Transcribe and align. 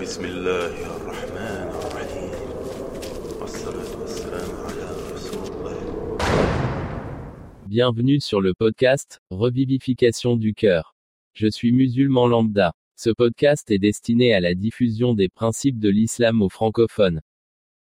بسم 0.00 0.24
الله 0.24 0.96
الرحمن 0.96 1.68
الرحيم 1.82 2.30
والصلاة 3.40 4.00
والسلام 4.00 4.50
على 4.66 4.86
رسول 5.14 5.44
الله 5.52 5.76
Bienvenue 7.66 8.20
sur 8.20 8.40
le 8.40 8.54
podcast 8.54 9.20
Revivification 9.30 10.36
du 10.36 10.54
cœur. 10.54 10.94
Je 11.34 11.48
suis 11.48 11.72
musulman 11.72 12.28
lambda. 12.28 12.74
Ce 12.94 13.10
podcast 13.10 13.68
est 13.72 13.80
destiné 13.80 14.34
à 14.34 14.40
la 14.40 14.54
diffusion 14.54 15.14
des 15.14 15.28
principes 15.28 15.80
de 15.80 15.88
l'islam 15.88 16.42
aux 16.42 16.48
francophones. 16.48 17.20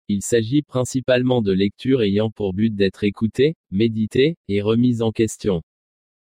Il 0.09 0.23
s'agit 0.23 0.63
principalement 0.63 1.43
de 1.43 1.53
lectures 1.53 2.01
ayant 2.01 2.31
pour 2.31 2.55
but 2.55 2.75
d'être 2.75 3.05
écoutées, 3.05 3.55
méditées 3.71 4.37
et 4.49 4.63
remises 4.63 5.03
en 5.03 5.13
question. 5.13 5.61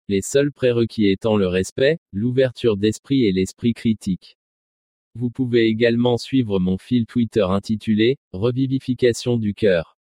Les 0.07 0.21
seuls 0.21 0.53
prérequis 0.53 1.07
étant 1.07 1.35
le 1.35 1.47
respect, 1.47 1.99
l'ouverture 2.13 2.77
d'esprit 2.77 3.25
et 3.25 3.33
l'esprit 3.33 3.73
critique. 3.73 4.36
Vous 5.18 5.30
pouvez 5.30 5.66
également 5.66 6.16
suivre 6.16 6.60
mon 6.60 6.78
fil 6.78 7.04
Twitter 7.04 7.42
intitulé 7.42 8.18
Revivification 8.30 9.36
du 9.36 9.52
cœur. 9.52 9.96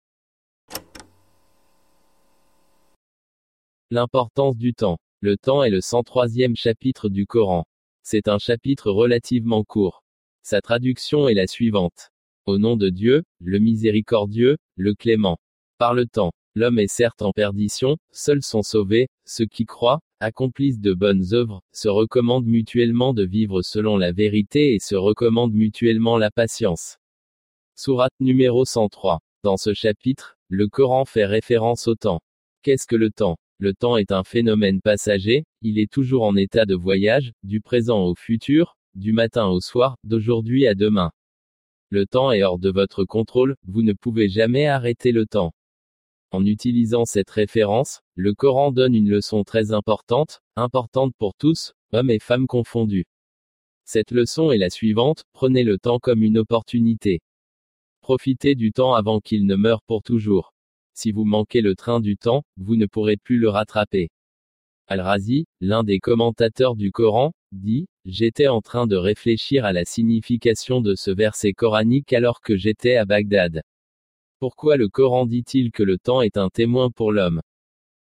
L'importance 3.90 4.58
du 4.58 4.76
temps. 4.76 5.00
Le 5.22 5.36
temps 5.36 5.64
est 5.64 5.72
le 5.72 5.80
103e 5.80 6.56
chapitre 6.56 7.10
du 7.10 7.26
Coran. 7.26 7.66
C'est 8.04 8.28
un 8.28 8.38
chapitre 8.38 8.92
relativement 8.92 9.64
court. 9.64 10.04
Sa 10.44 10.62
traduction 10.62 11.28
est 11.28 11.34
la 11.34 11.48
suivante. 11.48 12.12
Au 12.46 12.60
nom 12.60 12.78
de 12.78 12.92
Dieu, 12.92 13.24
le 13.40 13.58
miséricordieux, 13.58 14.58
le 14.76 14.94
clément. 14.94 15.40
Par 15.80 15.96
le 15.96 16.06
temps. 16.06 16.32
L'homme 16.60 16.80
est 16.80 16.92
certes 16.92 17.22
en 17.22 17.34
perdition, 17.34 17.98
seuls 18.12 18.42
sont 18.42 18.64
sauvés, 18.64 19.10
ceux 19.26 19.46
qui 19.46 19.66
croient, 19.66 20.00
accomplissent 20.20 20.80
de 20.80 20.96
bonnes 20.96 21.36
œuvres, 21.36 21.62
se 21.72 21.88
recommandent 21.88 22.48
mutuellement 22.48 23.14
de 23.14 23.24
vivre 23.24 23.62
selon 23.62 23.96
la 23.96 24.12
vérité 24.12 24.74
et 24.74 24.80
se 24.80 24.96
recommandent 24.96 25.54
mutuellement 25.54 26.18
la 26.18 26.32
patience. 26.32 26.98
Sourate 27.76 28.16
numéro 28.20 28.66
103. 28.66 29.20
Dans 29.44 29.58
ce 29.58 29.76
chapitre, 29.76 30.40
le 30.48 30.68
Coran 30.68 31.06
fait 31.06 31.28
référence 31.28 31.88
au 31.88 31.94
temps. 31.94 32.22
Qu'est-ce 32.64 32.88
que 32.88 32.96
le 32.96 33.12
temps? 33.12 33.38
Le 33.60 33.76
temps 33.76 33.96
est 33.98 34.12
un 34.12 34.24
phénomène 34.24 34.82
passager, 34.82 35.46
il 35.62 35.78
est 35.78 35.92
toujours 35.92 36.24
en 36.24 36.36
état 36.36 36.66
de 36.66 36.74
voyage, 36.74 37.34
du 37.44 37.62
présent 37.62 38.04
au 38.04 38.16
futur, 38.16 38.78
du 38.96 39.14
matin 39.14 39.46
au 39.46 39.60
soir, 39.60 39.98
d'aujourd'hui 40.04 40.66
à 40.66 40.74
demain. 40.74 41.12
Le 41.92 42.08
temps 42.08 42.32
est 42.32 42.42
hors 42.42 42.58
de 42.58 42.72
votre 42.72 43.06
contrôle, 43.06 43.56
vous 43.68 43.84
ne 43.84 43.94
pouvez 43.94 44.28
jamais 44.28 44.66
arrêter 44.66 45.12
le 45.12 45.28
temps. 45.28 45.54
En 46.32 46.46
utilisant 46.46 47.06
cette 47.06 47.30
référence, 47.30 48.02
le 48.16 48.34
Coran 48.34 48.72
donne 48.72 48.96
une 48.96 49.10
leçon 49.10 49.44
très 49.44 49.72
importante, 49.72 50.42
importante 50.58 51.14
pour 51.18 51.34
tous, 51.36 51.74
hommes 51.94 52.10
et 52.10 52.20
femmes 52.20 52.48
confondus. 52.48 53.06
Cette 53.86 54.12
leçon 54.12 54.52
est 54.52 54.58
la 54.58 54.70
suivante, 54.70 55.24
prenez 55.32 55.64
le 55.64 55.78
temps 55.78 56.00
comme 56.00 56.24
une 56.24 56.38
opportunité. 56.38 57.22
Profitez 58.02 58.56
du 58.56 58.74
temps 58.74 58.94
avant 58.94 59.22
qu'il 59.22 59.46
ne 59.46 59.56
meure 59.56 59.82
pour 59.84 60.04
toujours. 60.04 60.54
Si 60.94 61.12
vous 61.12 61.24
manquez 61.24 61.62
le 61.62 61.76
train 61.76 62.02
du 62.02 62.18
temps, 62.18 62.44
vous 62.58 62.76
ne 62.76 62.86
pourrez 62.86 63.16
plus 63.16 63.38
le 63.38 63.48
rattraper. 63.48 64.10
Al-Razi, 64.88 65.46
l'un 65.62 65.84
des 65.84 66.00
commentateurs 66.00 66.76
du 66.76 66.92
Coran, 66.92 67.32
dit, 67.54 67.88
J'étais 68.04 68.48
en 68.48 68.62
train 68.62 68.88
de 68.88 68.96
réfléchir 68.96 69.64
à 69.64 69.74
la 69.74 69.86
signification 69.86 70.82
de 70.82 70.96
ce 70.96 71.12
verset 71.12 71.54
coranique 71.54 72.14
alors 72.14 72.42
que 72.42 72.58
j'étais 72.58 72.96
à 72.96 73.06
Bagdad. 73.06 73.62
Pourquoi 74.40 74.78
le 74.78 74.88
Coran 74.88 75.26
dit-il 75.26 75.72
que 75.72 75.82
le 75.82 75.98
temps 75.98 76.22
est 76.22 76.38
un 76.38 76.50
témoin 76.50 76.92
pour 76.92 77.12
l'homme? 77.12 77.42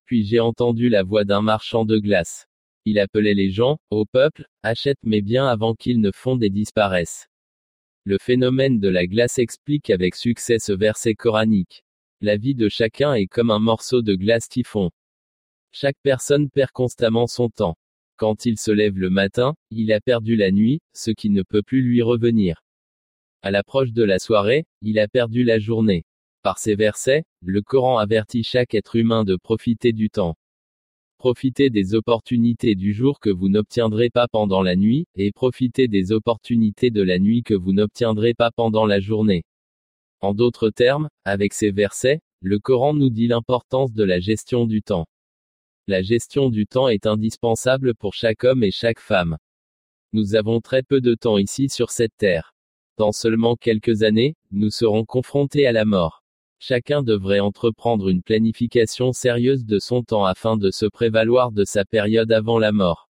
Puis 0.06 0.24
j'ai 0.24 0.40
entendu 0.40 0.88
la 0.88 1.02
voix 1.02 1.24
d'un 1.24 1.42
marchand 1.42 1.84
de 1.84 1.98
glace. 1.98 2.46
Il 2.86 3.00
appelait 3.00 3.34
les 3.34 3.50
gens, 3.50 3.80
au 3.90 4.06
peuple, 4.06 4.46
achète 4.62 5.00
mes 5.02 5.22
biens 5.22 5.48
avant 5.48 5.74
qu'ils 5.74 6.00
ne 6.00 6.12
fondent 6.12 6.44
et 6.44 6.52
disparaissent. 6.52 7.28
Le 8.04 8.20
phénomène 8.20 8.80
de 8.80 8.88
la 8.88 9.08
glace 9.08 9.40
explique 9.40 9.90
avec 9.90 10.14
succès 10.14 10.60
ce 10.60 10.74
verset 10.74 11.16
coranique. 11.16 11.84
La 12.22 12.38
vie 12.38 12.54
de 12.54 12.70
chacun 12.70 13.16
est 13.16 13.26
comme 13.26 13.50
un 13.50 13.60
morceau 13.60 14.04
de 14.04 14.14
glace 14.14 14.48
typhon. 14.48 14.92
Chaque 15.72 15.98
personne 16.04 16.52
perd 16.52 16.70
constamment 16.70 17.26
son 17.26 17.50
temps. 17.50 17.78
Quand 18.18 18.46
il 18.46 18.60
se 18.60 18.70
lève 18.70 19.00
le 19.00 19.10
matin, 19.10 19.56
il 19.72 19.92
a 19.92 20.00
perdu 20.00 20.36
la 20.36 20.52
nuit, 20.52 20.82
ce 20.94 21.10
qui 21.10 21.32
ne 21.32 21.42
peut 21.42 21.64
plus 21.64 21.82
lui 21.82 22.04
revenir. 22.04 22.64
À 23.42 23.50
l'approche 23.50 23.92
de 23.92 24.04
la 24.04 24.20
soirée, 24.20 24.66
il 24.84 25.00
a 25.00 25.08
perdu 25.08 25.44
la 25.44 25.58
journée. 25.58 26.06
Par 26.44 26.58
ces 26.58 26.74
versets, 26.74 27.24
le 27.42 27.62
Coran 27.62 28.00
avertit 28.00 28.44
chaque 28.44 28.74
être 28.74 28.96
humain 28.96 29.24
de 29.24 29.36
profiter 29.36 29.94
du 29.94 30.10
temps. 30.10 30.36
Profitez 31.20 31.70
des 31.70 31.94
opportunités 31.94 32.74
du 32.74 32.94
jour 32.94 33.20
que 33.20 33.30
vous 33.30 33.48
n'obtiendrez 33.48 34.10
pas 34.10 34.28
pendant 34.28 34.64
la 34.64 34.76
nuit, 34.76 35.06
et 35.14 35.32
profitez 35.32 35.88
des 35.88 36.12
opportunités 36.12 36.90
de 36.90 37.04
la 37.04 37.20
nuit 37.20 37.44
que 37.44 37.54
vous 37.54 37.74
n'obtiendrez 37.74 38.34
pas 38.34 38.50
pendant 38.50 38.88
la 38.88 39.00
journée. 39.00 39.44
En 40.20 40.34
d'autres 40.34 40.72
termes, 40.72 41.10
avec 41.26 41.54
ces 41.54 41.70
versets, 41.70 42.22
le 42.42 42.58
Coran 42.58 42.96
nous 42.96 43.12
dit 43.12 43.28
l'importance 43.28 43.94
de 43.94 44.04
la 44.04 44.20
gestion 44.20 44.66
du 44.66 44.82
temps. 44.82 45.06
La 45.86 46.02
gestion 46.02 46.50
du 46.50 46.66
temps 46.66 46.88
est 46.88 47.06
indispensable 47.06 47.94
pour 47.94 48.16
chaque 48.16 48.44
homme 48.44 48.64
et 48.64 48.72
chaque 48.72 49.00
femme. 49.00 49.38
Nous 50.12 50.34
avons 50.34 50.60
très 50.60 50.82
peu 50.82 51.02
de 51.02 51.14
temps 51.14 51.38
ici 51.38 51.70
sur 51.70 51.92
cette 51.92 52.18
terre. 52.18 52.56
Dans 52.98 53.12
seulement 53.12 53.56
quelques 53.56 54.02
années, 54.02 54.36
nous 54.50 54.72
serons 54.72 55.06
confrontés 55.06 55.68
à 55.68 55.72
la 55.72 55.86
mort. 55.86 56.21
Chacun 56.64 57.02
devrait 57.02 57.40
entreprendre 57.40 58.08
une 58.08 58.22
planification 58.22 59.14
sérieuse 59.14 59.66
de 59.66 59.80
son 59.80 60.04
temps 60.04 60.26
afin 60.26 60.58
de 60.58 60.70
se 60.70 60.86
prévaloir 60.86 61.52
de 61.52 61.66
sa 61.66 61.86
période 61.86 62.32
avant 62.32 62.60
la 62.60 62.72
mort. 62.72 63.10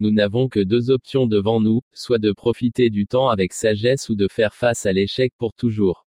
Nous 0.00 0.10
n'avons 0.10 0.48
que 0.48 0.58
deux 0.58 0.90
options 0.90 1.26
devant 1.26 1.60
nous, 1.60 1.82
soit 1.92 2.16
de 2.18 2.32
profiter 2.32 2.88
du 2.88 3.06
temps 3.06 3.28
avec 3.28 3.52
sagesse 3.52 4.08
ou 4.08 4.14
de 4.14 4.26
faire 4.26 4.54
face 4.54 4.86
à 4.86 4.92
l'échec 4.94 5.34
pour 5.36 5.52
toujours. 5.52 6.06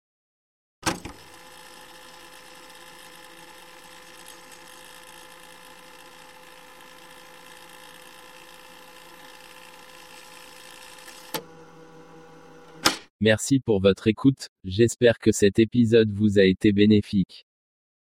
Merci 13.24 13.58
pour 13.58 13.80
votre 13.80 14.06
écoute, 14.06 14.50
j'espère 14.64 15.18
que 15.18 15.32
cet 15.32 15.58
épisode 15.58 16.12
vous 16.12 16.38
a 16.38 16.44
été 16.44 16.72
bénéfique. 16.72 17.46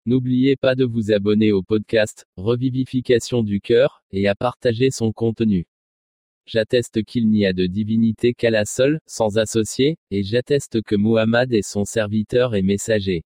N'oubliez 0.05 0.55
pas 0.55 0.75
de 0.75 0.85
vous 0.85 1.11
abonner 1.11 1.51
au 1.51 1.63
podcast 1.63 2.27
Revivification 2.37 3.41
du 3.41 3.59
cœur, 3.59 4.03
et 4.11 4.27
à 4.27 4.35
partager 4.35 4.91
son 4.91 5.11
contenu. 5.11 5.65
J'atteste 6.45 7.01
qu'il 7.01 7.27
n'y 7.27 7.47
a 7.47 7.53
de 7.53 7.65
divinité 7.65 8.35
qu'Allah 8.35 8.65
seul, 8.65 8.99
sans 9.07 9.39
associé, 9.39 9.97
et 10.11 10.21
j'atteste 10.21 10.83
que 10.83 10.95
Muhammad 10.95 11.53
est 11.53 11.67
son 11.67 11.85
serviteur 11.85 12.53
et 12.53 12.61
messager. 12.61 13.23